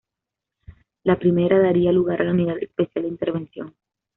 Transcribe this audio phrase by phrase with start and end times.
[1.03, 3.75] La primera daría lugar a la Unidad Especial de Intervención.